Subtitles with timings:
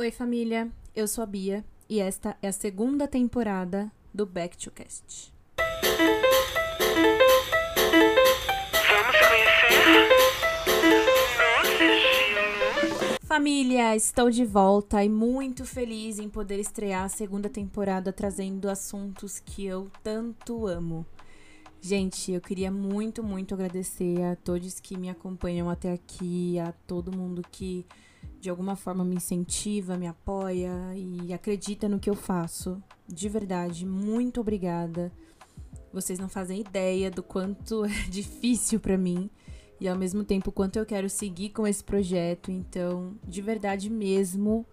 [0.00, 0.72] Oi, família.
[0.96, 5.30] Eu sou a Bia e esta é a segunda temporada do Back to Cast.
[8.88, 9.98] Vamos conhecer?
[13.20, 19.38] Família, estou de volta e muito feliz em poder estrear a segunda temporada trazendo assuntos
[19.38, 21.04] que eu tanto amo.
[21.78, 27.14] Gente, eu queria muito, muito agradecer a todos que me acompanham até aqui, a todo
[27.14, 27.84] mundo que
[28.40, 32.82] de alguma forma me incentiva, me apoia e acredita no que eu faço.
[33.06, 35.12] De verdade, muito obrigada.
[35.92, 39.28] Vocês não fazem ideia do quanto é difícil para mim
[39.78, 42.50] e ao mesmo tempo quanto eu quero seguir com esse projeto.
[42.50, 44.64] Então, de verdade mesmo,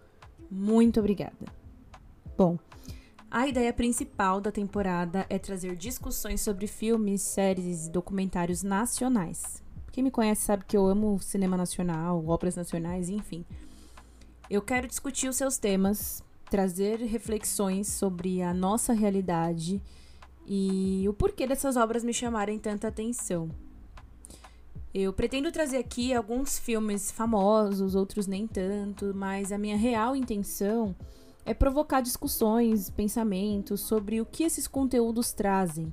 [0.50, 1.46] muito obrigada.
[2.36, 2.58] Bom,
[3.30, 9.62] a ideia principal da temporada é trazer discussões sobre filmes, séries e documentários nacionais.
[9.92, 13.44] Quem me conhece sabe que eu amo cinema nacional, óperas nacionais, enfim.
[14.50, 19.82] Eu quero discutir os seus temas, trazer reflexões sobre a nossa realidade
[20.46, 23.50] e o porquê dessas obras me chamarem tanta atenção.
[24.94, 30.96] Eu pretendo trazer aqui alguns filmes famosos, outros nem tanto, mas a minha real intenção
[31.44, 35.92] é provocar discussões, pensamentos sobre o que esses conteúdos trazem.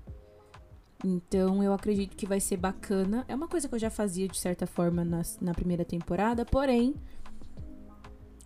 [1.04, 3.26] Então eu acredito que vai ser bacana.
[3.28, 6.96] É uma coisa que eu já fazia de certa forma na, na primeira temporada, porém,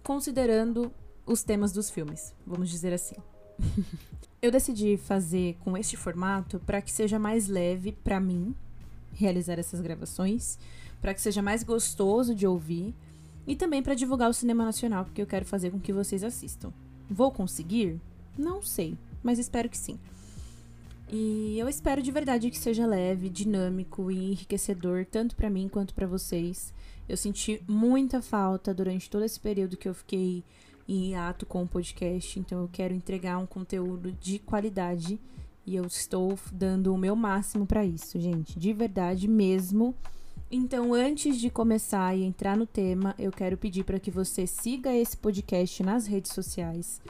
[0.04, 0.92] considerando
[1.26, 3.16] os temas dos filmes, vamos dizer assim.
[4.42, 8.56] eu decidi fazer com este formato para que seja mais leve para mim
[9.14, 10.58] realizar essas gravações,
[11.02, 12.94] para que seja mais gostoso de ouvir
[13.46, 16.72] e também para divulgar o cinema nacional, porque eu quero fazer com que vocês assistam.
[17.10, 18.00] Vou conseguir?
[18.38, 20.00] Não sei, mas espero que sim.
[21.12, 25.94] E eu espero de verdade que seja leve, dinâmico e enriquecedor tanto para mim quanto
[25.94, 26.72] para vocês.
[27.10, 30.44] Eu senti muita falta durante todo esse período que eu fiquei
[30.88, 35.20] em ato com o podcast, então eu quero entregar um conteúdo de qualidade
[35.66, 39.96] e eu estou dando o meu máximo para isso, gente, de verdade mesmo.
[40.52, 44.96] Então, antes de começar e entrar no tema, eu quero pedir para que você siga
[44.96, 47.02] esse podcast nas redes sociais.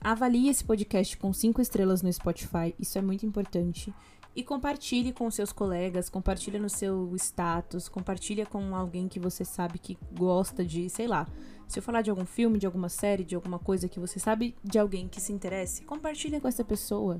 [0.00, 3.92] Avalie esse podcast com cinco estrelas no Spotify, isso é muito importante.
[4.36, 9.78] E compartilhe com seus colegas, compartilhe no seu status, compartilhe com alguém que você sabe
[9.78, 11.28] que gosta de, sei lá.
[11.68, 14.56] Se eu falar de algum filme, de alguma série, de alguma coisa que você sabe
[14.62, 17.16] de alguém que se interesse, compartilhe com essa pessoa.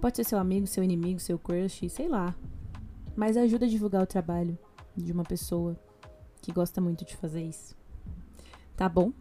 [0.00, 2.34] Pode ser seu amigo, seu inimigo, seu crush, sei lá.
[3.16, 4.56] Mas ajuda a divulgar o trabalho
[4.96, 5.76] de uma pessoa
[6.40, 7.76] que gosta muito de fazer isso.
[8.76, 9.12] Tá bom?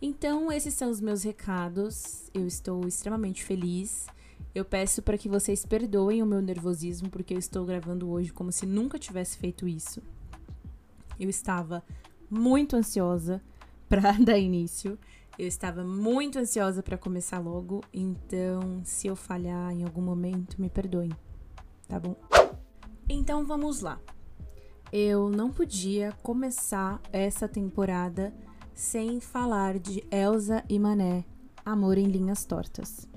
[0.00, 2.30] Então, esses são os meus recados.
[2.34, 4.06] Eu estou extremamente feliz.
[4.54, 8.52] Eu peço para que vocês perdoem o meu nervosismo, porque eu estou gravando hoje como
[8.52, 10.02] se nunca tivesse feito isso.
[11.18, 11.82] Eu estava
[12.28, 13.42] muito ansiosa
[13.88, 14.98] para dar início.
[15.38, 20.68] Eu estava muito ansiosa para começar logo, então se eu falhar em algum momento, me
[20.68, 21.10] perdoem,
[21.88, 22.14] tá bom?
[23.08, 23.98] Então vamos lá.
[24.92, 28.34] Eu não podia começar essa temporada
[28.74, 31.24] sem falar de Elsa e Mané,
[31.64, 33.08] Amor em Linhas Tortas.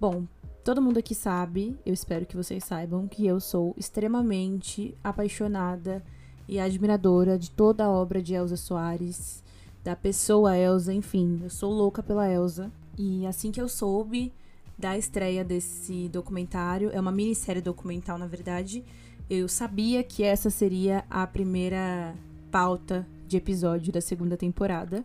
[0.00, 0.26] Bom,
[0.66, 6.02] todo mundo aqui sabe, eu espero que vocês saibam, que eu sou extremamente apaixonada
[6.48, 9.44] e admiradora de toda a obra de Elsa Soares,
[9.84, 12.72] da pessoa Elsa, enfim, eu sou louca pela Elsa.
[12.98, 14.32] E assim que eu soube
[14.76, 18.84] da estreia desse documentário, é uma minissérie documental, na verdade,
[19.30, 22.12] eu sabia que essa seria a primeira
[22.50, 25.04] pauta de episódio da segunda temporada.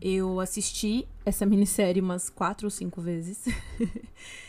[0.00, 3.44] Eu assisti essa minissérie umas quatro ou cinco vezes.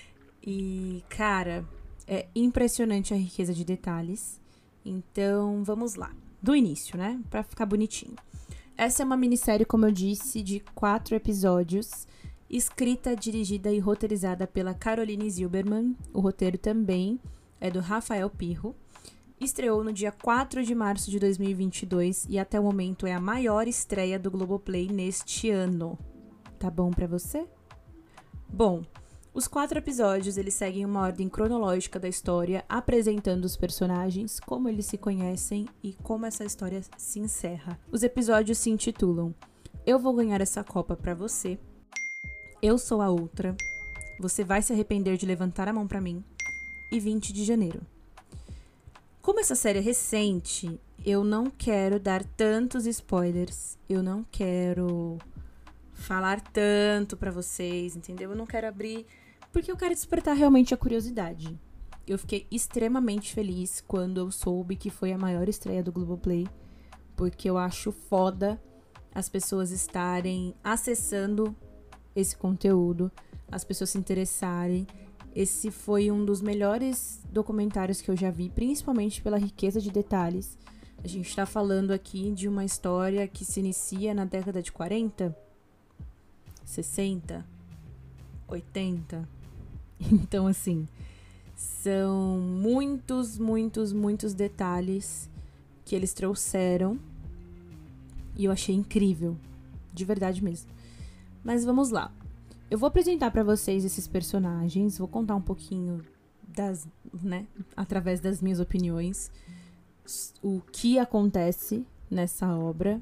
[0.49, 1.65] e, cara,
[2.07, 4.39] é impressionante a riqueza de detalhes.
[4.85, 6.13] Então, vamos lá.
[6.41, 7.19] Do início, né?
[7.29, 8.15] Pra ficar bonitinho.
[8.77, 12.07] Essa é uma minissérie, como eu disse, de quatro episódios,
[12.49, 15.97] escrita, dirigida e roteirizada pela Caroline Zilberman.
[16.13, 17.19] O roteiro também
[17.59, 18.73] é do Rafael Pirro.
[19.41, 23.67] Estreou no dia 4 de março de 2022 e até o momento é a maior
[23.67, 25.99] estreia do Globoplay neste ano.
[26.57, 27.45] Tá bom para você?
[28.47, 28.85] Bom,
[29.37, 34.87] os quatro episódios eles seguem uma ordem cronológica da história, apresentando os personagens, como eles
[34.87, 37.79] se conhecem e como essa história se encerra.
[37.91, 39.35] Os episódios se intitulam
[39.85, 41.59] Eu vou ganhar essa copa para você.
[42.63, 43.55] Eu sou a outra.
[44.19, 46.23] Você vai se arrepender de levantar a mão para mim.
[46.91, 47.81] E 20 de janeiro.
[49.21, 53.77] Como essa série é recente, eu não quero dar tantos spoilers.
[53.87, 55.19] Eu não quero
[55.93, 58.31] falar tanto para vocês, entendeu?
[58.31, 59.05] Eu não quero abrir
[59.51, 61.59] porque eu quero despertar realmente a curiosidade.
[62.07, 66.47] Eu fiquei extremamente feliz quando eu soube que foi a maior estreia do Globoplay,
[67.15, 68.61] porque eu acho foda
[69.13, 71.55] as pessoas estarem acessando
[72.15, 73.11] esse conteúdo,
[73.51, 74.85] as pessoas se interessarem.
[75.35, 80.57] Esse foi um dos melhores documentários que eu já vi, principalmente pela riqueza de detalhes.
[81.03, 85.35] A gente está falando aqui de uma história que se inicia na década de 40,
[86.65, 87.45] 60,
[88.47, 89.36] 80.
[90.11, 90.87] Então, assim,
[91.55, 95.29] são muitos, muitos, muitos detalhes
[95.83, 96.99] que eles trouxeram
[98.37, 99.35] e eu achei incrível,
[99.91, 100.69] de verdade mesmo.
[101.43, 102.11] Mas vamos lá.
[102.69, 106.05] Eu vou apresentar para vocês esses personagens, vou contar um pouquinho
[106.47, 106.87] das,
[107.23, 109.31] né, através das minhas opiniões,
[110.43, 113.01] o que acontece nessa obra.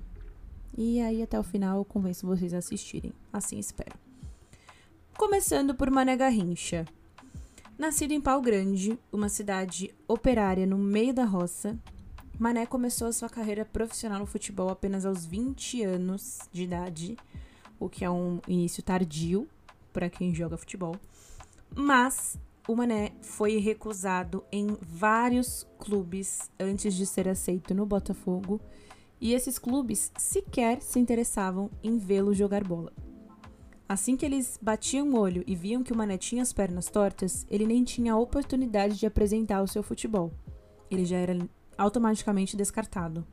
[0.77, 3.11] E aí até o final eu convenço vocês a assistirem.
[3.33, 4.04] Assim espero.
[5.17, 6.85] Começando por Mané Garrincha.
[7.77, 11.79] Nascido em Pau Grande, uma cidade operária no meio da roça,
[12.37, 17.17] Mané começou a sua carreira profissional no futebol apenas aos 20 anos de idade,
[17.79, 19.47] o que é um início tardio
[19.93, 20.97] para quem joga futebol.
[21.73, 22.37] Mas
[22.67, 28.59] o Mané foi recusado em vários clubes antes de ser aceito no Botafogo,
[29.21, 32.91] e esses clubes sequer se interessavam em vê-lo jogar bola.
[33.87, 37.45] Assim que eles batiam o olho e viam que o Mané tinha as pernas tortas,
[37.51, 40.33] ele nem tinha a oportunidade de apresentar o seu futebol.
[40.89, 41.37] Ele já era
[41.77, 43.25] automaticamente descartado.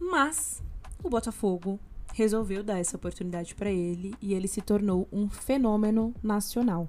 [0.00, 0.60] Mas
[1.04, 1.78] o Botafogo
[2.14, 6.88] resolveu dar essa oportunidade para ele e ele se tornou um fenômeno nacional.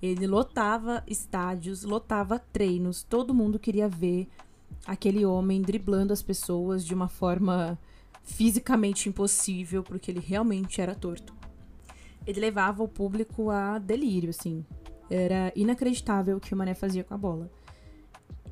[0.00, 4.28] Ele lotava estádios, lotava treinos, todo mundo queria ver
[4.86, 7.78] aquele homem driblando as pessoas de uma forma
[8.22, 11.43] fisicamente impossível, porque ele realmente era torto
[12.26, 14.64] ele levava o público a delírio, assim.
[15.10, 17.50] Era inacreditável o que o Mané fazia com a bola.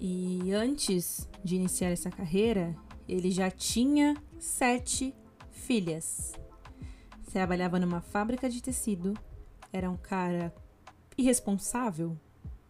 [0.01, 2.75] E antes de iniciar essa carreira,
[3.09, 5.15] ele já tinha sete
[5.51, 6.33] filhas.
[7.33, 9.15] Trabalhava numa fábrica de tecido,
[9.73, 10.53] era um cara
[11.17, 12.19] irresponsável,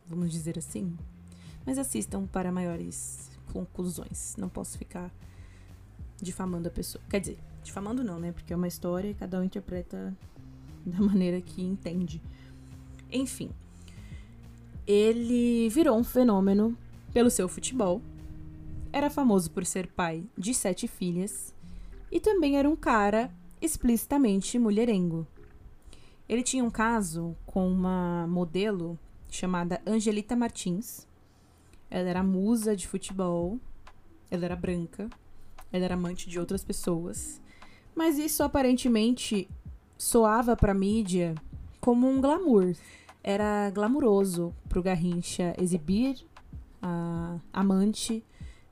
[0.06, 0.96] vamos dizer assim.
[1.66, 4.36] Mas assistam para maiores conclusões.
[4.36, 5.10] Não posso ficar
[6.20, 7.02] difamando a pessoa.
[7.08, 8.30] Quer dizer, difamando não, né?
[8.32, 10.16] Porque é uma história e cada um interpreta
[10.86, 12.22] da maneira que entende.
[13.10, 13.50] Enfim,
[14.86, 16.76] ele virou um fenômeno
[17.12, 18.00] pelo seu futebol,
[18.92, 21.54] era famoso por ser pai de sete filhas
[22.10, 23.30] e também era um cara
[23.60, 25.26] explicitamente mulherengo.
[26.28, 28.98] Ele tinha um caso com uma modelo
[29.30, 31.06] chamada Angelita Martins.
[31.90, 33.58] Ela era musa de futebol,
[34.30, 35.08] ela era branca,
[35.72, 37.40] ela era amante de outras pessoas.
[37.94, 39.48] Mas isso aparentemente
[40.02, 41.32] soava pra mídia
[41.80, 42.74] como um glamour.
[43.22, 46.16] Era glamuroso pro Garrincha exibir
[46.82, 48.24] a amante,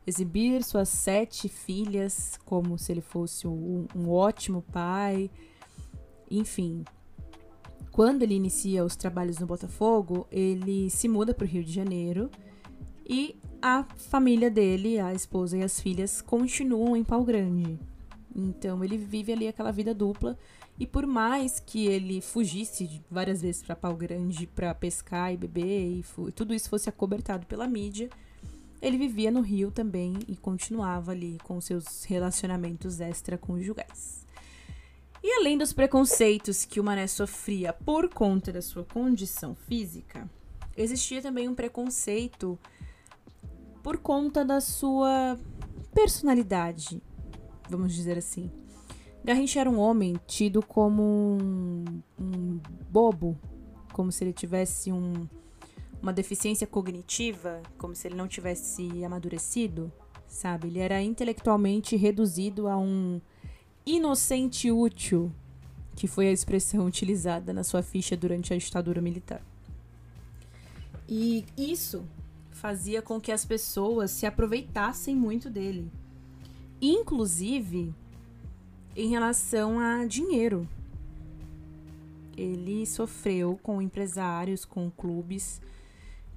[0.04, 5.30] exibir suas sete filhas como se ele fosse um, um ótimo pai.
[6.28, 6.84] Enfim,
[7.92, 12.28] quando ele inicia os trabalhos no Botafogo, ele se muda para o Rio de Janeiro
[13.08, 17.78] e a família dele, a esposa e as filhas, continuam em Pau Grande.
[18.34, 20.36] Então ele vive ali aquela vida dupla
[20.80, 25.98] e por mais que ele fugisse várias vezes para Pau Grande para pescar e beber
[25.98, 28.08] e tudo isso fosse acobertado pela mídia,
[28.80, 34.26] ele vivia no Rio também e continuava ali com seus relacionamentos extraconjugais.
[35.22, 40.26] E além dos preconceitos que o Mané sofria por conta da sua condição física,
[40.74, 42.58] existia também um preconceito
[43.82, 45.38] por conta da sua
[45.92, 47.02] personalidade,
[47.68, 48.50] vamos dizer assim.
[49.24, 51.84] Garrincha era um homem tido como um,
[52.18, 52.60] um
[52.90, 53.38] bobo,
[53.92, 55.28] como se ele tivesse um,
[56.02, 59.92] uma deficiência cognitiva, como se ele não tivesse amadurecido,
[60.26, 60.68] sabe?
[60.68, 63.20] Ele era intelectualmente reduzido a um
[63.84, 65.30] inocente útil,
[65.94, 69.42] que foi a expressão utilizada na sua ficha durante a ditadura militar.
[71.08, 72.04] E isso
[72.52, 75.90] fazia com que as pessoas se aproveitassem muito dele.
[76.80, 77.92] Inclusive,
[79.00, 80.68] em relação a dinheiro.
[82.36, 85.60] Ele sofreu com empresários, com clubes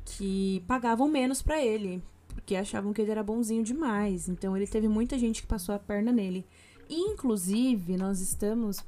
[0.05, 4.29] que pagavam menos para ele, porque achavam que ele era bonzinho demais.
[4.29, 6.45] Então ele teve muita gente que passou a perna nele.
[6.89, 8.79] Inclusive, nós estamos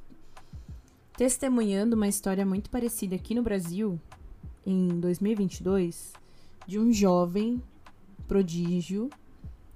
[1.18, 4.00] testemunhando uma história muito parecida aqui no Brasil,
[4.66, 6.14] em 2022,
[6.66, 7.62] de um jovem
[8.28, 9.10] prodígio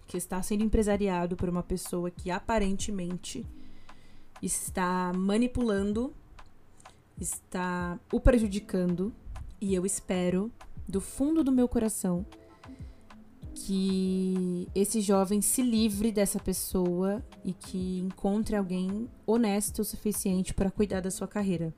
[0.08, 3.46] que está sendo empresariado por uma pessoa que aparentemente
[4.42, 6.14] está manipulando,
[7.20, 9.14] está o prejudicando,
[9.60, 10.52] e eu espero,
[10.88, 12.26] do fundo do meu coração,
[13.54, 20.72] que esse jovem se livre dessa pessoa e que encontre alguém honesto o suficiente para
[20.72, 21.74] cuidar da sua carreira.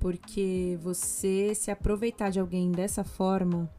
[0.00, 3.70] Porque você se aproveitar de alguém dessa forma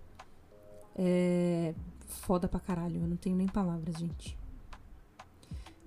[0.96, 1.74] é
[2.06, 3.02] foda pra caralho.
[3.02, 4.38] Eu não tenho nem palavras, gente.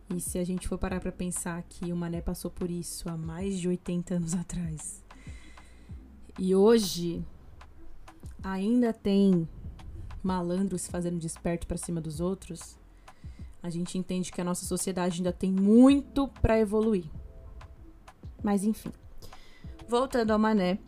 [0.09, 3.17] E se a gente for parar pra pensar que o Mané passou por isso há
[3.17, 5.05] mais de 80 anos atrás.
[6.39, 7.25] E hoje
[8.43, 9.49] ainda tem
[10.23, 12.79] malandros fazendo desperto para cima dos outros,
[13.63, 17.05] a gente entende que a nossa sociedade ainda tem muito para evoluir.
[18.43, 18.93] Mas enfim.
[19.89, 20.79] Voltando ao Mané,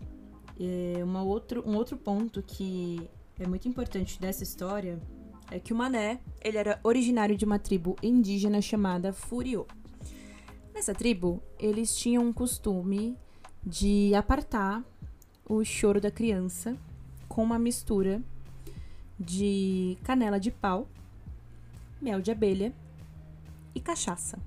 [0.61, 3.09] é uma outro, um outro ponto que
[3.39, 5.01] é muito importante dessa história
[5.51, 9.67] é que o Mané, ele era originário de uma tribo indígena chamada Furiô.
[10.75, 13.17] Nessa tribo, eles tinham um costume
[13.65, 14.85] de apartar
[15.49, 16.77] o choro da criança
[17.29, 18.23] com uma mistura
[19.19, 20.87] de canela de pau,
[22.01, 22.73] mel de abelha
[23.75, 24.39] e cachaça.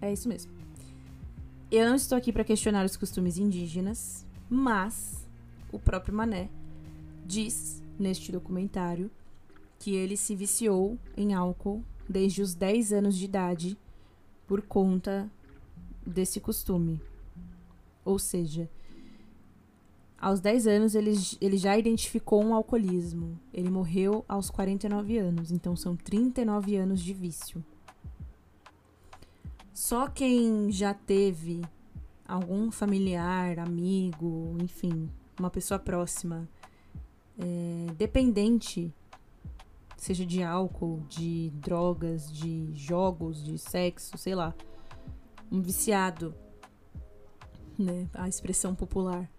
[0.00, 0.52] É isso mesmo.
[1.70, 5.26] Eu não estou aqui para questionar os costumes indígenas, mas
[5.72, 6.48] o próprio Mané
[7.26, 9.10] diz neste documentário
[9.78, 13.78] que ele se viciou em álcool desde os 10 anos de idade
[14.46, 15.30] por conta
[16.06, 17.00] desse costume.
[18.04, 18.68] Ou seja,
[20.20, 23.38] aos 10 anos ele, ele já identificou um alcoolismo.
[23.52, 27.64] Ele morreu aos 49 anos, então são 39 anos de vício.
[29.72, 31.62] Só quem já teve
[32.26, 36.48] algum familiar, amigo, enfim, uma pessoa próxima
[37.38, 38.92] é, dependente,
[40.04, 44.54] seja de álcool, de drogas, de jogos, de sexo, sei lá,
[45.50, 46.34] um viciado,
[47.78, 48.06] né?
[48.12, 49.30] A expressão popular.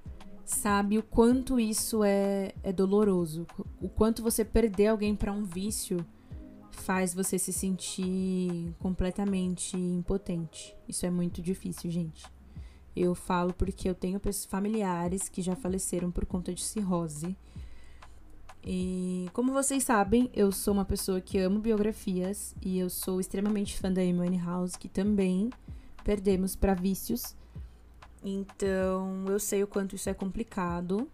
[0.43, 3.45] Sabe o quanto isso é, é doloroso,
[3.79, 6.03] o quanto você perder alguém para um vício
[6.71, 10.75] faz você se sentir completamente impotente.
[10.87, 12.25] Isso é muito difícil, gente.
[12.95, 14.19] Eu falo porque eu tenho
[14.49, 17.37] familiares que já faleceram por conta de cirrose
[18.65, 23.77] e como vocês sabem, eu sou uma pessoa que amo biografias e eu sou extremamente
[23.77, 25.51] fã da Amy House, que também
[26.03, 27.35] perdemos para vícios.
[28.23, 31.07] Então, eu sei o quanto isso é complicado.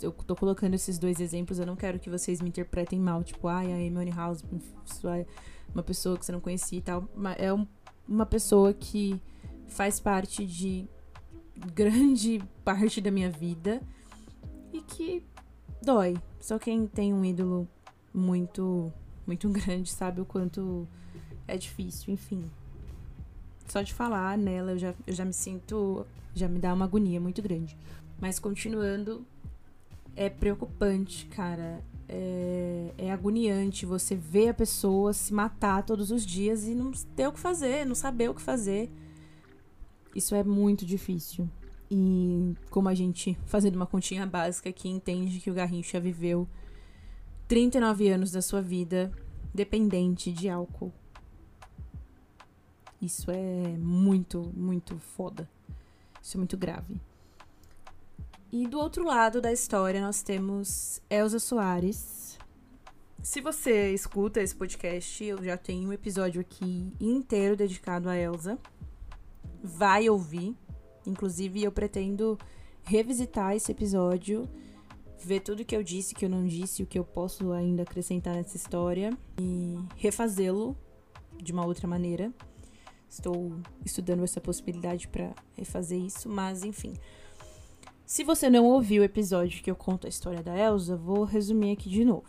[0.00, 3.48] Eu tô colocando esses dois exemplos, eu não quero que vocês me interpretem mal, tipo,
[3.48, 4.44] ai, a Amy House,
[5.04, 5.26] é
[5.74, 7.08] uma pessoa que você não conhecia e tal.
[7.36, 7.52] É
[8.06, 9.20] uma pessoa que
[9.66, 10.88] faz parte de
[11.74, 13.82] grande parte da minha vida
[14.72, 15.24] e que
[15.82, 16.16] dói.
[16.40, 17.68] Só quem tem um ídolo
[18.12, 18.92] muito,
[19.26, 20.86] muito grande sabe o quanto
[21.46, 22.50] é difícil, enfim.
[23.66, 26.06] Só de falar nela eu já, eu já me sinto.
[26.34, 27.76] Já me dá uma agonia muito grande.
[28.20, 29.24] Mas continuando,
[30.16, 31.82] é preocupante, cara.
[32.08, 37.26] É, é agoniante você ver a pessoa se matar todos os dias e não ter
[37.26, 38.90] o que fazer, não saber o que fazer.
[40.14, 41.48] Isso é muito difícil.
[41.90, 46.46] E como a gente, fazendo uma continha básica aqui, entende que o Garrincha viveu
[47.46, 49.10] 39 anos da sua vida
[49.54, 50.92] dependente de álcool.
[53.00, 55.48] Isso é muito, muito foda.
[56.20, 57.00] Isso é muito grave.
[58.50, 62.38] E do outro lado da história, nós temos Elza Soares.
[63.22, 68.58] Se você escuta esse podcast, eu já tenho um episódio aqui inteiro dedicado a Elza.
[69.62, 70.56] Vai ouvir,
[71.08, 72.38] Inclusive, eu pretendo
[72.84, 74.48] revisitar esse episódio,
[75.18, 78.34] ver tudo que eu disse, que eu não disse, o que eu posso ainda acrescentar
[78.34, 80.76] nessa história e refazê-lo
[81.36, 82.32] de uma outra maneira.
[83.08, 86.94] Estou estudando essa possibilidade para refazer isso, mas enfim.
[88.04, 91.72] Se você não ouviu o episódio que eu conto a história da Elsa, vou resumir
[91.72, 92.28] aqui de novo.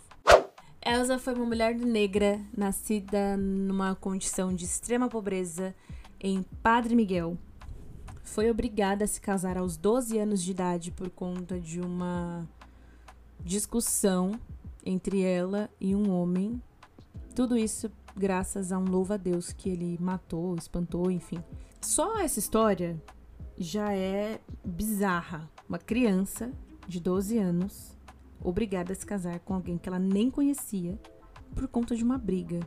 [0.86, 5.76] Elsa foi uma mulher negra nascida numa condição de extrema pobreza
[6.20, 7.38] em Padre Miguel,
[8.30, 12.48] foi obrigada a se casar aos 12 anos de idade por conta de uma
[13.44, 14.40] discussão
[14.86, 16.62] entre ela e um homem.
[17.36, 21.44] Tudo isso graças a um louva-a-Deus que ele matou, espantou, enfim.
[21.82, 23.02] Só essa história
[23.58, 25.50] já é bizarra.
[25.68, 26.52] Uma criança
[26.88, 27.98] de 12 anos
[28.44, 31.00] obrigada a se casar com alguém que ela nem conhecia
[31.56, 32.60] por conta de uma briga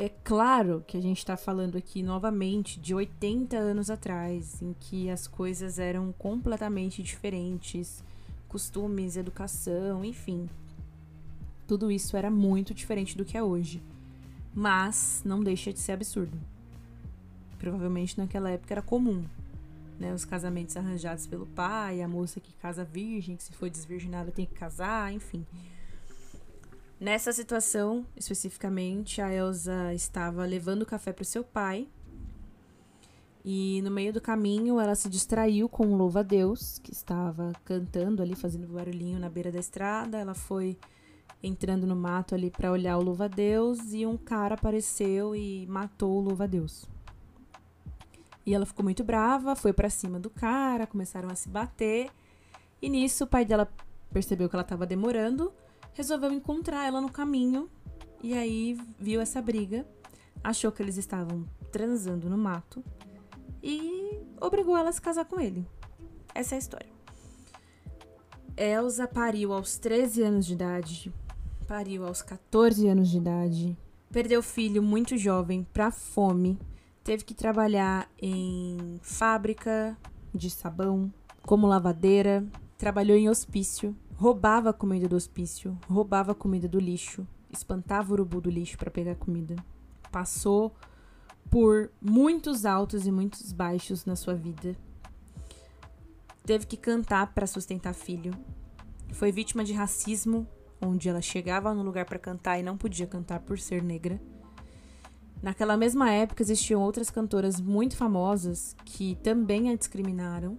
[0.00, 5.10] é claro que a gente está falando aqui novamente de 80 anos atrás, em que
[5.10, 8.04] as coisas eram completamente diferentes,
[8.46, 10.48] costumes, educação, enfim.
[11.66, 13.82] Tudo isso era muito diferente do que é hoje.
[14.54, 16.38] Mas não deixa de ser absurdo.
[17.58, 19.24] Provavelmente naquela época era comum.
[19.98, 24.30] né, os casamentos arranjados pelo pai, a moça que casa virgem, que se for desvirginada
[24.30, 25.44] tem que casar, enfim.
[27.00, 31.88] Nessa situação, especificamente, a Elsa estava levando café para o seu pai.
[33.44, 38.34] E no meio do caminho, ela se distraiu com o louva-a-Deus, que estava cantando ali,
[38.34, 40.18] fazendo barulhinho na beira da estrada.
[40.18, 40.76] Ela foi
[41.40, 46.20] entrando no mato ali para olhar o louva-a-Deus e um cara apareceu e matou o
[46.20, 46.84] louva-a-Deus.
[48.44, 52.10] E ela ficou muito brava, foi para cima do cara, começaram a se bater.
[52.82, 53.70] E nisso o pai dela
[54.12, 55.52] percebeu que ela estava demorando,
[55.98, 57.68] resolveu encontrar ela no caminho
[58.22, 59.86] e aí viu essa briga,
[60.42, 62.82] achou que eles estavam transando no mato
[63.62, 65.66] e obrigou ela a se casar com ele.
[66.34, 66.90] Essa é a história.
[68.56, 71.12] Elsa pariu aos 13 anos de idade,
[71.66, 73.76] pariu aos 14 anos de idade,
[74.10, 76.58] perdeu filho muito jovem para fome
[77.08, 79.96] teve que trabalhar em fábrica
[80.34, 82.44] de sabão, como lavadeira,
[82.76, 88.14] trabalhou em hospício, roubava a comida do hospício, roubava a comida do lixo, espantava o
[88.14, 89.54] urubu do lixo para pegar comida.
[90.10, 90.74] Passou
[91.48, 94.76] por muitos altos e muitos baixos na sua vida.
[96.44, 98.34] Teve que cantar para sustentar filho.
[99.12, 100.48] Foi vítima de racismo,
[100.80, 104.20] onde ela chegava no lugar para cantar e não podia cantar por ser negra.
[105.40, 110.58] Naquela mesma época existiam outras cantoras muito famosas que também a discriminaram.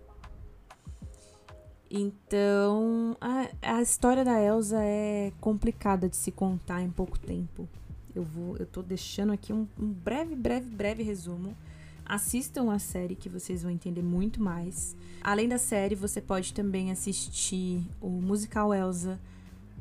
[1.90, 7.68] Então, a, a história da Elsa é complicada de se contar em pouco tempo.
[8.16, 11.56] Eu vou, eu tô deixando aqui um, um breve, breve, breve resumo.
[12.06, 14.96] Assistam a série que vocês vão entender muito mais.
[15.22, 19.20] Além da série, você pode também assistir o musical Elsa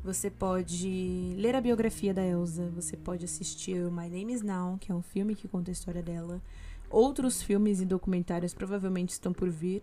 [0.03, 4.77] você pode ler a biografia da Elsa, você pode assistir o My Name is Now,
[4.79, 6.41] que é um filme que conta a história dela.
[6.89, 9.81] Outros filmes e documentários provavelmente estão por vir.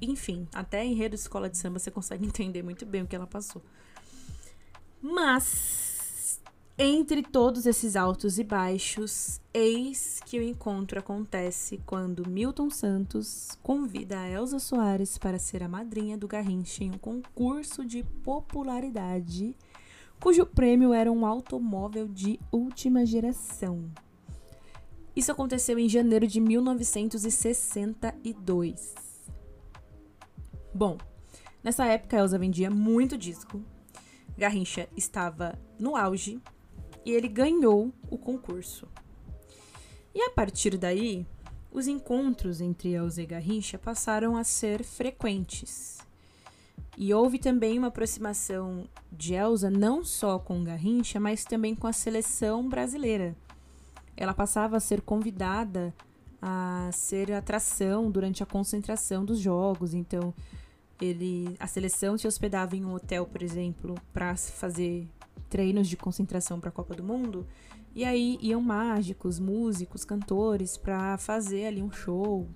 [0.00, 3.26] Enfim, até enredo de escola de samba você consegue entender muito bem o que ela
[3.26, 3.62] passou.
[5.02, 5.90] Mas
[6.82, 14.18] entre todos esses altos e baixos, eis que o encontro acontece quando Milton Santos convida
[14.18, 19.54] a Elza Soares para ser a madrinha do Garrincha em um concurso de popularidade,
[20.18, 23.84] cujo prêmio era um automóvel de última geração.
[25.14, 29.09] Isso aconteceu em janeiro de 1962.
[30.72, 30.96] Bom,
[31.62, 33.62] nessa época Elza vendia muito disco.
[34.36, 36.40] Garrincha estava no auge
[37.04, 38.86] e ele ganhou o concurso.
[40.14, 41.26] E a partir daí,
[41.72, 45.98] os encontros entre Elza e Garrincha passaram a ser frequentes.
[46.96, 51.92] E houve também uma aproximação de Elza não só com Garrincha, mas também com a
[51.92, 53.36] seleção brasileira.
[54.16, 55.94] Ela passava a ser convidada
[56.40, 60.34] a ser atração durante a concentração dos jogos, então
[61.00, 65.08] ele a seleção se hospedava em um hotel, por exemplo, para fazer
[65.48, 67.46] treinos de concentração para a Copa do Mundo.
[67.94, 72.46] E aí iam mágicos, músicos, cantores para fazer ali um show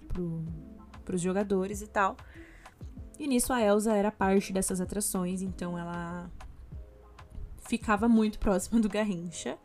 [1.05, 2.17] para os jogadores e tal.
[3.19, 6.31] E nisso a Elsa era parte dessas atrações, então ela
[7.61, 9.59] ficava muito próxima do Garrincha.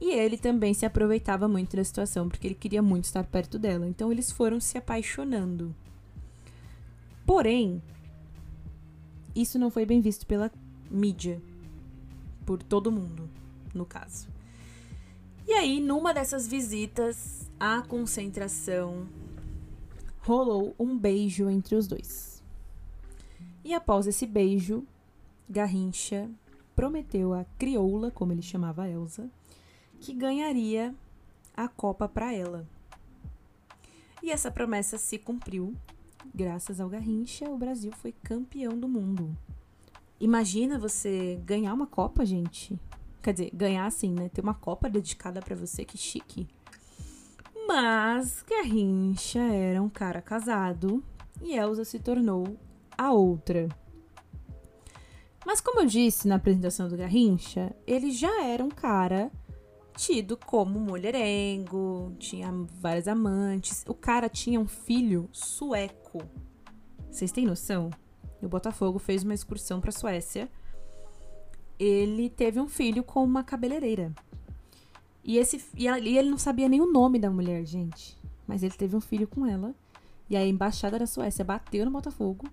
[0.00, 3.86] E ele também se aproveitava muito da situação, porque ele queria muito estar perto dela.
[3.86, 5.74] Então eles foram se apaixonando.
[7.26, 7.82] Porém,
[9.34, 10.50] isso não foi bem visto pela
[10.90, 11.40] mídia
[12.46, 13.28] por todo mundo,
[13.74, 14.28] no caso.
[15.46, 19.06] E aí, numa dessas visitas à concentração,
[20.20, 22.42] rolou um beijo entre os dois.
[23.64, 24.86] E após esse beijo,
[25.48, 26.30] Garrincha
[26.74, 29.30] prometeu a crioula, como ele chamava Elsa,
[30.00, 30.94] que ganharia
[31.56, 32.66] a Copa para ela.
[34.22, 35.74] E essa promessa se cumpriu.
[36.34, 39.36] Graças ao Garrincha, o Brasil foi campeão do mundo.
[40.20, 42.78] Imagina você ganhar uma Copa, gente.
[43.22, 44.28] Quer dizer, ganhar assim, né?
[44.28, 46.48] Ter uma Copa dedicada para você, que chique.
[47.66, 51.04] Mas Garrincha era um cara casado
[51.42, 52.56] e Elsa se tornou
[52.96, 53.68] a outra.
[55.46, 59.30] Mas como eu disse na apresentação do Garrincha, ele já era um cara
[59.98, 63.84] tido como mulherengo, tinha várias amantes.
[63.88, 66.22] O cara tinha um filho sueco.
[67.10, 67.90] Vocês têm noção?
[68.40, 70.48] o Botafogo fez uma excursão para Suécia.
[71.76, 74.14] Ele teve um filho com uma cabeleireira.
[75.24, 78.16] E esse e ele não sabia nem o nome da mulher, gente.
[78.46, 79.74] Mas ele teve um filho com ela.
[80.30, 82.46] E a embaixada da Suécia bateu no Botafogo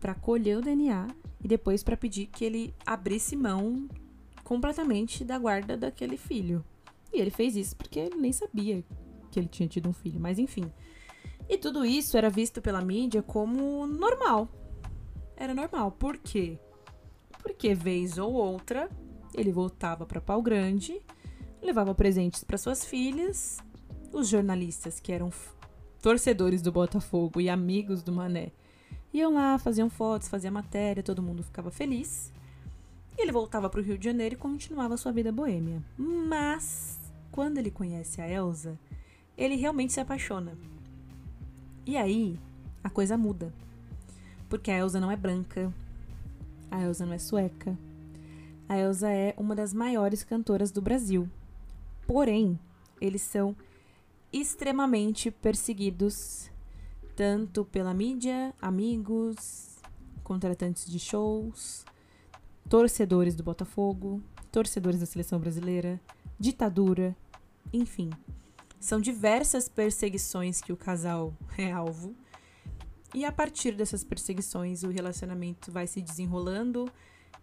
[0.00, 1.06] para colher o DNA
[1.40, 3.88] e depois para pedir que ele abrisse mão
[4.42, 6.64] completamente da guarda daquele filho.
[7.12, 8.84] E ele fez isso porque ele nem sabia
[9.30, 10.70] que ele tinha tido um filho, mas enfim.
[11.48, 14.48] E tudo isso era visto pela mídia como normal.
[15.36, 15.92] Era normal.
[15.92, 16.58] Por quê?
[17.42, 18.88] Porque vez ou outra
[19.34, 21.00] ele voltava para Pau Grande,
[21.62, 23.58] levava presentes para suas filhas.
[24.12, 25.30] Os jornalistas que eram
[26.02, 28.52] torcedores do Botafogo e amigos do Mané
[29.12, 32.32] iam lá, faziam fotos, faziam matéria, todo mundo ficava feliz.
[33.18, 35.82] E ele voltava para o Rio de Janeiro e continuava sua vida boêmia.
[35.96, 36.99] Mas
[37.30, 38.78] quando ele conhece a Elsa,
[39.36, 40.56] ele realmente se apaixona.
[41.86, 42.38] E aí,
[42.82, 43.52] a coisa muda.
[44.48, 45.72] Porque a Elsa não é branca,
[46.70, 47.76] a Elsa não é sueca.
[48.68, 51.28] A Elsa é uma das maiores cantoras do Brasil.
[52.06, 52.58] Porém,
[53.00, 53.56] eles são
[54.32, 56.50] extremamente perseguidos
[57.16, 59.78] tanto pela mídia, amigos,
[60.22, 61.84] contratantes de shows,
[62.68, 66.00] torcedores do Botafogo, torcedores da seleção brasileira,
[66.40, 67.14] ditadura,
[67.70, 68.10] enfim.
[68.80, 72.16] São diversas perseguições que o casal é alvo.
[73.14, 76.90] E a partir dessas perseguições, o relacionamento vai se desenrolando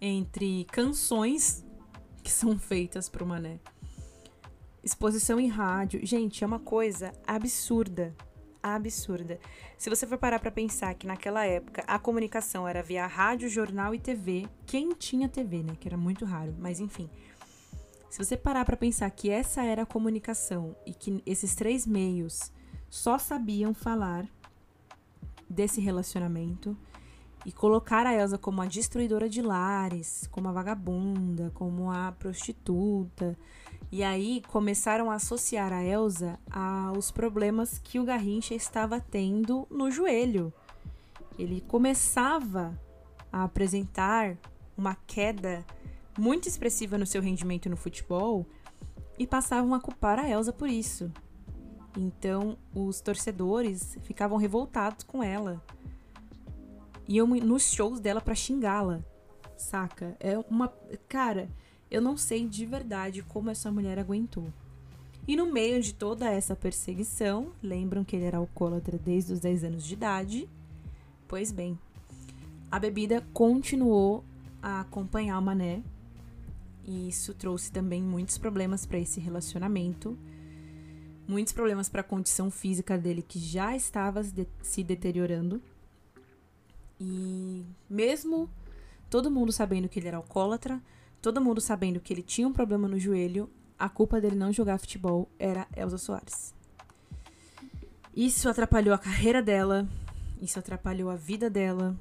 [0.02, 1.64] entre canções
[2.24, 3.60] que são feitas pro Mané.
[4.84, 6.00] Exposição em rádio.
[6.04, 8.16] Gente, é uma coisa absurda.
[8.64, 9.40] Absurda.
[9.78, 13.94] Se você for parar para pensar que naquela época a comunicação era via rádio, jornal
[13.94, 15.76] e TV, quem tinha TV, né?
[15.80, 17.10] Que era muito raro, mas enfim.
[18.10, 22.52] Se você parar para pensar que essa era a comunicação e que esses três meios
[22.89, 24.26] só sabiam falar
[25.50, 26.76] desse relacionamento
[27.46, 33.38] e colocar a Elsa como a destruidora de lares, como a vagabunda, como a prostituta.
[33.91, 39.91] E aí começaram a associar a Elsa aos problemas que o Garrincha estava tendo no
[39.91, 40.52] joelho.
[41.38, 42.78] Ele começava
[43.32, 44.38] a apresentar
[44.78, 45.65] uma queda
[46.17, 48.45] muito expressiva no seu rendimento no futebol
[49.17, 51.12] e passavam a culpar a Elsa por isso.
[51.97, 55.63] Então, os torcedores ficavam revoltados com ela.
[57.08, 59.03] Iam nos shows dela para xingá-la.
[59.56, 60.15] Saca?
[60.19, 60.67] É uma.
[61.08, 61.49] Cara,
[61.89, 64.47] eu não sei de verdade como essa mulher aguentou.
[65.27, 69.63] E no meio de toda essa perseguição, lembram que ele era alcoólatra desde os 10
[69.65, 70.49] anos de idade?
[71.27, 71.77] Pois bem,
[72.71, 74.23] a bebida continuou
[74.62, 75.82] a acompanhar o Mané
[76.88, 80.17] e isso trouxe também muitos problemas para esse relacionamento,
[81.28, 84.21] muitos problemas para a condição física dele que já estava
[84.62, 85.62] se deteriorando.
[87.00, 88.50] E mesmo
[89.10, 90.82] todo mundo sabendo que ele era alcoólatra,
[91.21, 94.80] todo mundo sabendo que ele tinha um problema no joelho, a culpa dele não jogar
[94.80, 96.56] futebol era Elza Soares.
[98.15, 99.88] Isso atrapalhou a carreira dela,
[100.41, 101.95] isso atrapalhou a vida dela,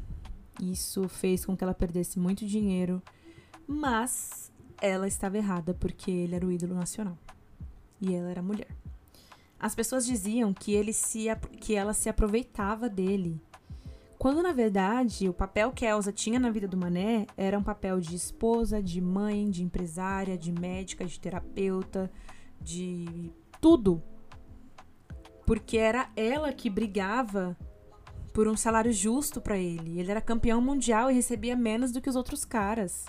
[0.63, 3.03] isso fez com que ela perdesse muito dinheiro,
[3.67, 4.46] mas
[4.81, 7.17] ela estava errada porque ele era o ídolo nacional
[8.01, 8.69] e ela era mulher.
[9.59, 11.27] As pessoas diziam que ele se
[11.61, 13.41] que ela se aproveitava dele.
[14.19, 18.01] Quando na verdade o papel que Elsa tinha na vida do Mané era um papel
[18.01, 22.11] de esposa, de mãe, de empresária, de médica, de terapeuta,
[22.61, 24.03] de tudo.
[25.47, 27.57] Porque era ela que brigava
[28.33, 29.99] por um salário justo para ele.
[29.99, 33.07] Ele era campeão mundial e recebia menos do que os outros caras.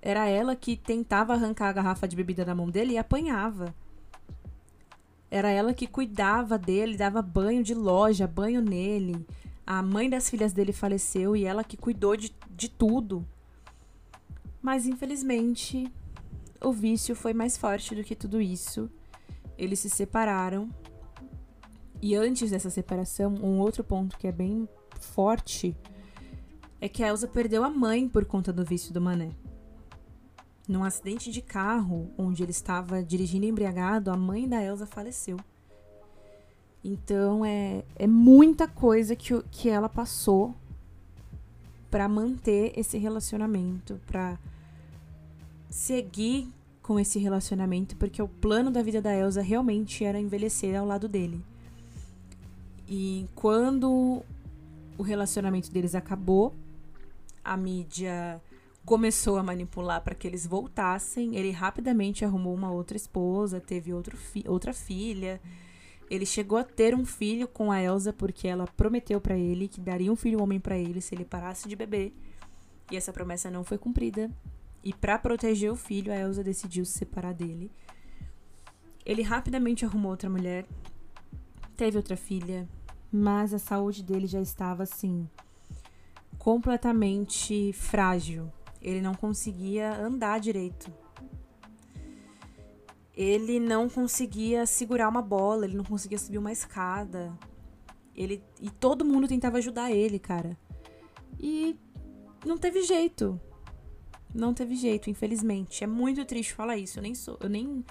[0.00, 3.74] Era ela que tentava arrancar a garrafa de bebida da mão dele e apanhava.
[5.30, 9.26] Era ela que cuidava dele, dava banho de loja, banho nele.
[9.66, 13.26] A mãe das filhas dele faleceu e ela que cuidou de, de tudo.
[14.62, 15.92] Mas infelizmente,
[16.60, 18.90] o vício foi mais forte do que tudo isso.
[19.58, 20.70] Eles se separaram.
[22.00, 24.68] E antes dessa separação, um outro ponto que é bem
[25.00, 25.76] forte
[26.80, 29.30] é que a Elsa perdeu a mãe por conta do vício do Mané.
[30.66, 35.38] Num acidente de carro onde ele estava dirigindo embriagado, a mãe da Elsa faleceu.
[36.82, 40.54] Então é, é muita coisa que, que ela passou
[41.90, 44.38] para manter esse relacionamento, para
[45.70, 46.48] seguir
[46.82, 51.08] com esse relacionamento, porque o plano da vida da Elsa realmente era envelhecer ao lado
[51.08, 51.44] dele.
[52.88, 54.22] E quando
[54.96, 56.54] o relacionamento deles acabou,
[57.42, 58.40] a mídia
[58.86, 61.36] começou a manipular para que eles voltassem.
[61.36, 65.40] Ele rapidamente arrumou uma outra esposa, teve outro fi outra filha.
[66.08, 69.80] Ele chegou a ter um filho com a Elsa porque ela prometeu para ele que
[69.80, 72.14] daria um filho homem para ele se ele parasse de beber.
[72.90, 74.30] E essa promessa não foi cumprida.
[74.84, 77.72] E para proteger o filho, a Elsa decidiu se separar dele.
[79.04, 80.64] Ele rapidamente arrumou outra mulher,
[81.76, 82.68] teve outra filha,
[83.10, 85.28] mas a saúde dele já estava assim
[86.38, 88.52] completamente frágil.
[88.80, 90.92] Ele não conseguia andar direito.
[93.14, 97.36] Ele não conseguia segurar uma bola, ele não conseguia subir uma escada.
[98.14, 100.56] Ele e todo mundo tentava ajudar ele, cara.
[101.40, 101.78] E
[102.44, 103.40] não teve jeito.
[104.34, 105.82] Não teve jeito, infelizmente.
[105.82, 106.98] É muito triste falar isso.
[106.98, 107.84] Eu nem sou, eu nem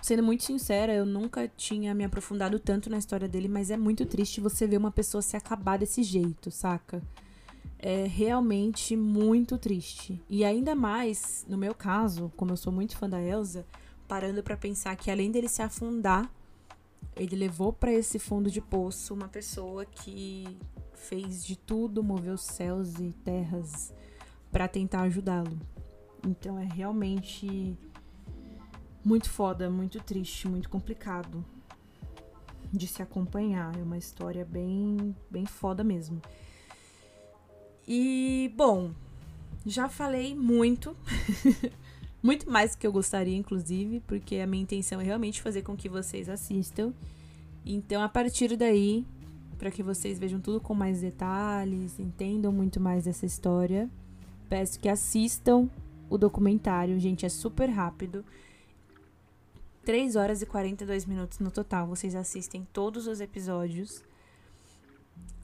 [0.00, 4.06] sendo muito sincera, eu nunca tinha me aprofundado tanto na história dele, mas é muito
[4.06, 7.02] triste você ver uma pessoa se acabar desse jeito, saca?
[7.78, 10.20] É realmente muito triste.
[10.28, 13.64] E ainda mais, no meu caso, como eu sou muito fã da Elsa,
[14.08, 16.28] parando para pensar que além dele se afundar,
[17.16, 20.58] ele levou para esse fundo de poço uma pessoa que
[20.94, 23.92] fez de tudo, moveu céus e terras
[24.50, 25.58] para tentar ajudá-lo.
[26.26, 27.76] Então é realmente
[29.04, 31.44] muito foda, muito triste, muito complicado
[32.72, 33.76] de se acompanhar.
[33.78, 36.20] É uma história bem, bem foda mesmo.
[37.90, 38.90] E, bom,
[39.64, 40.94] já falei muito.
[42.22, 45.74] muito mais do que eu gostaria, inclusive, porque a minha intenção é realmente fazer com
[45.74, 46.92] que vocês assistam.
[47.64, 49.06] Então, a partir daí,
[49.58, 53.88] para que vocês vejam tudo com mais detalhes, entendam muito mais dessa história,
[54.50, 55.66] peço que assistam
[56.10, 57.00] o documentário.
[57.00, 58.22] Gente, é super rápido.
[59.86, 61.86] 3 horas e 42 minutos no total.
[61.86, 64.04] Vocês assistem todos os episódios.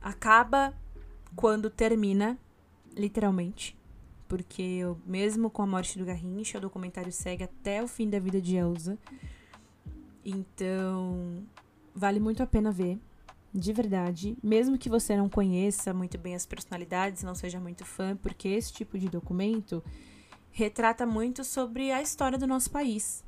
[0.02, 0.74] Acaba
[1.36, 2.38] quando termina,
[2.96, 3.76] literalmente.
[4.28, 8.18] Porque eu, mesmo com a morte do Garrincha, o documentário segue até o fim da
[8.18, 8.98] vida de Elsa.
[10.24, 11.44] Então,
[11.94, 12.98] vale muito a pena ver,
[13.52, 14.36] de verdade.
[14.42, 18.72] Mesmo que você não conheça muito bem as personalidades, não seja muito fã, porque esse
[18.72, 19.84] tipo de documento
[20.50, 23.22] retrata muito sobre a história do nosso país.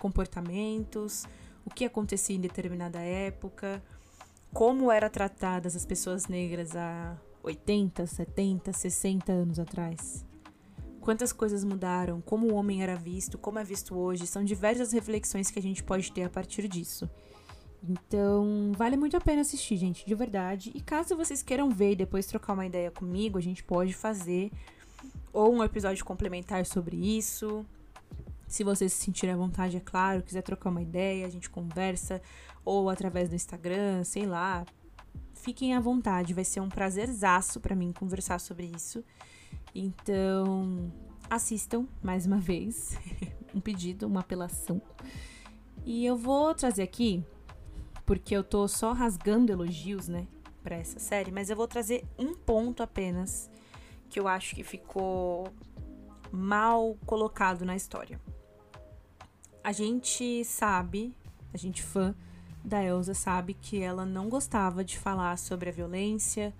[0.00, 1.24] Comportamentos,
[1.64, 3.82] o que acontecia em determinada época,
[4.56, 10.24] como eram tratadas as pessoas negras há 80, 70, 60 anos atrás.
[10.98, 15.50] Quantas coisas mudaram, como o homem era visto, como é visto hoje, são diversas reflexões
[15.50, 17.06] que a gente pode ter a partir disso.
[17.86, 20.72] Então, vale muito a pena assistir, gente, de verdade.
[20.74, 24.50] E caso vocês queiram ver e depois trocar uma ideia comigo, a gente pode fazer
[25.34, 27.62] ou um episódio complementar sobre isso.
[28.48, 32.22] Se vocês se sentirem à vontade, é claro, quiser trocar uma ideia, a gente conversa,
[32.66, 34.66] ou através do Instagram, sei lá.
[35.32, 39.04] Fiquem à vontade, vai ser um prazerzaço para mim conversar sobre isso.
[39.72, 40.92] Então,
[41.30, 42.98] assistam mais uma vez.
[43.54, 44.82] um pedido, uma apelação.
[45.84, 47.24] E eu vou trazer aqui,
[48.04, 50.26] porque eu tô só rasgando elogios, né,
[50.64, 53.48] para essa série, mas eu vou trazer um ponto apenas
[54.10, 55.46] que eu acho que ficou
[56.32, 58.20] mal colocado na história.
[59.62, 61.14] A gente sabe,
[61.54, 62.14] a gente fã
[62.66, 66.52] da Elsa sabe que ela não gostava de falar sobre a violência,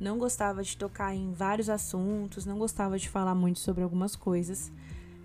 [0.00, 4.72] não gostava de tocar em vários assuntos, não gostava de falar muito sobre algumas coisas,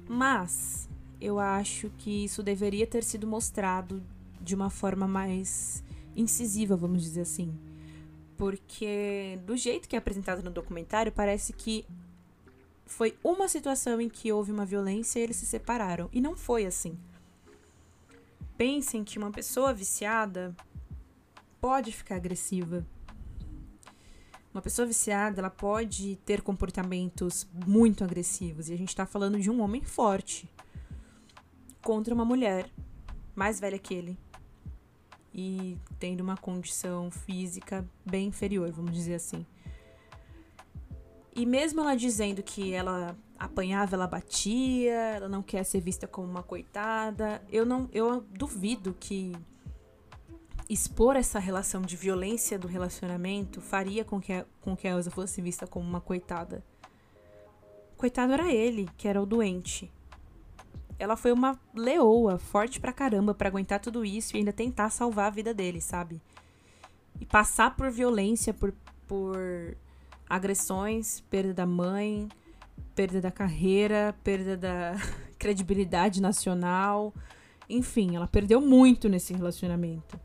[0.08, 0.88] mas
[1.20, 4.04] eu acho que isso deveria ter sido mostrado
[4.40, 5.84] de uma forma mais
[6.16, 7.52] incisiva, vamos dizer assim.
[8.38, 11.84] Porque do jeito que é apresentado no documentário, parece que
[12.86, 16.08] foi uma situação em que houve uma violência e eles se separaram.
[16.14, 16.96] E não foi assim
[18.60, 20.54] pensem que uma pessoa viciada
[21.62, 22.86] pode ficar agressiva.
[24.54, 28.68] Uma pessoa viciada, ela pode ter comportamentos muito agressivos.
[28.68, 30.52] E a gente tá falando de um homem forte
[31.82, 32.70] contra uma mulher
[33.34, 34.20] mais velha que ele.
[35.34, 39.46] E tendo uma condição física bem inferior, vamos dizer assim.
[41.34, 46.28] E mesmo ela dizendo que ela apanhava, ela batia, ela não quer ser vista como
[46.28, 47.42] uma coitada.
[47.50, 49.34] Eu não, eu duvido que
[50.70, 55.10] expor essa relação de violência do relacionamento faria com que a, com que a Elsa
[55.10, 56.64] fosse vista como uma coitada.
[57.98, 59.92] Coitado era ele, que era o doente.
[60.98, 65.28] Ela foi uma leoa, forte pra caramba, para aguentar tudo isso e ainda tentar salvar
[65.28, 66.22] a vida dele, sabe?
[67.20, 68.74] E passar por violência, por,
[69.08, 69.38] por
[70.30, 72.30] agressões, perda da mãe,
[72.96, 74.96] perda da carreira, perda da
[75.38, 77.14] credibilidade nacional.
[77.70, 80.20] Enfim, ela perdeu muito nesse relacionamento.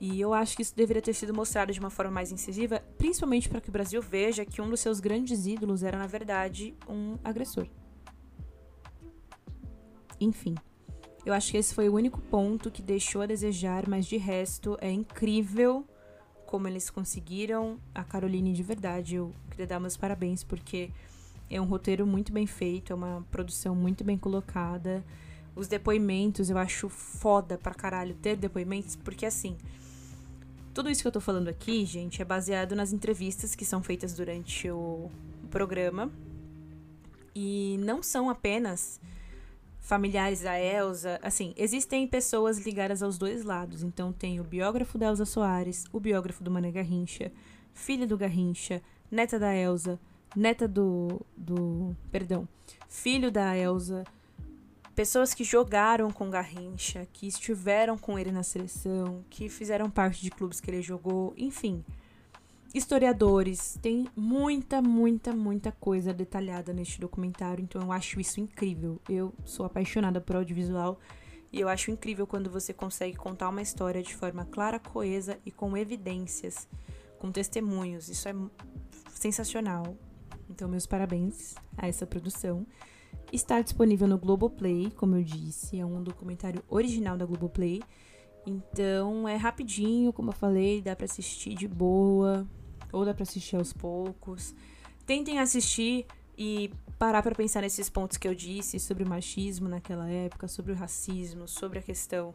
[0.00, 3.48] E eu acho que isso deveria ter sido mostrado de uma forma mais incisiva, principalmente
[3.48, 7.16] para que o Brasil veja que um dos seus grandes ídolos era, na verdade, um
[7.22, 7.68] agressor.
[10.20, 10.56] Enfim,
[11.24, 14.76] eu acho que esse foi o único ponto que deixou a desejar, mas de resto
[14.80, 15.86] é incrível
[16.46, 17.78] como eles conseguiram.
[17.94, 20.90] A Caroline, de verdade, eu queria dar meus parabéns, porque
[21.52, 25.04] é um roteiro muito bem feito, é uma produção muito bem colocada.
[25.54, 29.56] Os depoimentos eu acho foda pra caralho ter depoimentos, porque assim.
[30.72, 34.14] Tudo isso que eu tô falando aqui, gente, é baseado nas entrevistas que são feitas
[34.14, 35.10] durante o
[35.50, 36.10] programa.
[37.34, 38.98] E não são apenas
[39.78, 41.20] familiares da Elsa.
[41.22, 43.82] Assim, existem pessoas ligadas aos dois lados.
[43.82, 47.30] Então tem o biógrafo da Elsa Soares, o biógrafo do Mané Garrincha,
[47.74, 50.00] filha do Garrincha, neta da Elsa,
[50.34, 51.20] neta do.
[51.36, 51.96] do.
[52.10, 52.48] Perdão.
[52.88, 54.04] Filho da Elsa.
[54.94, 60.30] Pessoas que jogaram com Garrincha, que estiveram com ele na seleção, que fizeram parte de
[60.30, 61.82] clubes que ele jogou, enfim
[62.74, 69.00] historiadores, tem muita, muita, muita coisa detalhada neste documentário, então eu acho isso incrível.
[69.08, 70.98] Eu sou apaixonada por audiovisual
[71.52, 75.50] e eu acho incrível quando você consegue contar uma história de forma clara, coesa e
[75.50, 76.66] com evidências,
[77.18, 78.08] com testemunhos.
[78.08, 78.34] Isso é
[79.10, 79.94] sensacional.
[80.52, 82.66] Então, meus parabéns a essa produção.
[83.32, 87.82] Está disponível no Globoplay, como eu disse, é um documentário original da Globoplay.
[88.46, 92.46] Então, é rapidinho, como eu falei, dá para assistir de boa,
[92.92, 94.54] ou dá para assistir aos poucos.
[95.06, 100.08] Tentem assistir e parar para pensar nesses pontos que eu disse sobre o machismo naquela
[100.10, 102.30] época, sobre o racismo, sobre a questão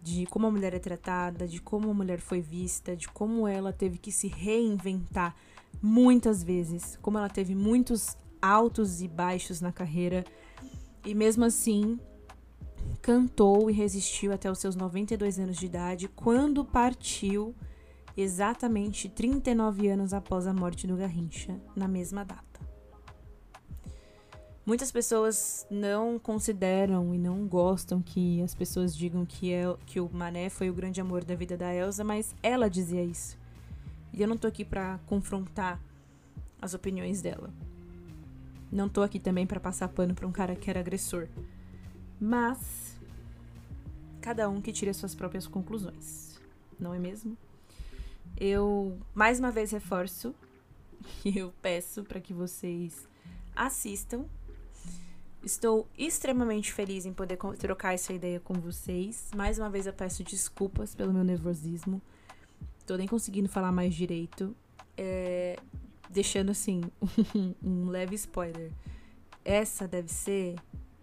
[0.00, 3.72] de como a mulher é tratada, de como a mulher foi vista, de como ela
[3.72, 5.34] teve que se reinventar
[5.82, 10.24] muitas vezes, como ela teve muitos altos e baixos na carreira
[11.04, 11.98] e mesmo assim
[13.02, 17.54] cantou e resistiu até os seus 92 anos de idade quando partiu
[18.16, 22.50] exatamente 39 anos após a morte do Garrincha, na mesma data.
[24.66, 30.08] Muitas pessoas não consideram e não gostam que as pessoas digam que, é, que o
[30.12, 33.39] Mané foi o grande amor da vida da Elsa, mas ela dizia isso.
[34.12, 35.80] E eu não tô aqui para confrontar
[36.60, 37.52] as opiniões dela.
[38.70, 41.28] Não tô aqui também para passar pano pra um cara que era agressor.
[42.20, 42.96] Mas
[44.20, 46.38] cada um que tire as suas próprias conclusões,
[46.78, 47.36] não é mesmo?
[48.36, 50.34] Eu mais uma vez reforço
[51.24, 53.08] e eu peço para que vocês
[53.56, 54.24] assistam.
[55.42, 59.30] Estou extremamente feliz em poder trocar essa ideia com vocês.
[59.34, 62.02] Mais uma vez eu peço desculpas pelo meu nervosismo.
[62.90, 64.52] Tô nem conseguindo falar mais direito.
[64.96, 65.56] É,
[66.10, 66.80] deixando assim
[67.62, 68.72] um leve spoiler.
[69.44, 70.56] Essa deve ser,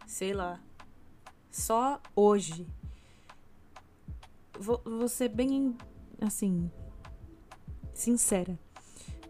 [0.05, 0.61] sei lá,
[1.49, 2.67] só hoje.
[4.59, 5.77] Vou, vou ser bem
[6.19, 6.69] assim,
[7.93, 8.59] sincera.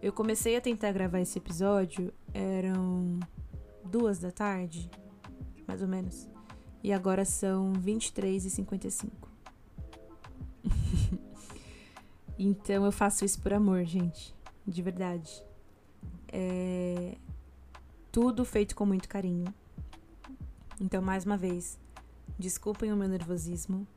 [0.02, 3.20] Eu comecei a tentar gravar esse episódio, eram
[3.86, 4.90] duas da tarde,
[5.68, 6.28] mais ou menos.
[6.84, 8.46] E agora são 23
[12.38, 14.36] então eu faço isso por amor, gente.
[14.66, 15.44] De verdade.
[16.32, 17.18] É
[18.20, 19.54] tudo feito com muito carinho.
[20.82, 21.80] Então, mais uma vez,
[22.40, 23.88] desculpem o meu nervosismo.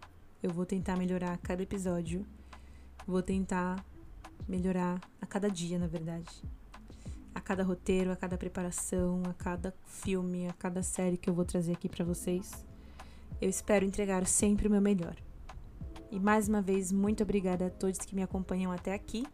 [0.43, 2.27] Eu vou tentar melhorar cada episódio.
[3.07, 3.83] Vou tentar
[4.47, 6.43] melhorar a cada dia, na verdade.
[7.35, 11.47] A cada roteiro, a cada preparação, a cada filme, a cada série que eu vou
[11.47, 12.67] trazer aqui para vocês.
[13.41, 15.17] Eu espero entregar sempre o meu melhor.
[16.11, 19.25] E mais uma vez, muito obrigada a todos que me acompanham até aqui.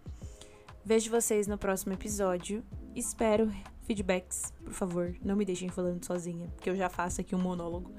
[0.84, 2.62] Vejo vocês no próximo episódio.
[2.94, 3.50] Espero
[3.86, 5.16] feedbacks, por favor.
[5.24, 7.90] Não me deixem falando sozinha, porque eu já faço aqui um monólogo.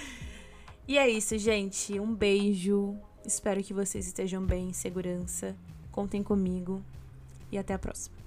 [0.88, 2.00] e é isso, gente.
[2.00, 2.96] Um beijo.
[3.24, 5.54] Espero que vocês estejam bem, em segurança.
[5.92, 6.82] Contem comigo
[7.52, 8.19] e até a próxima.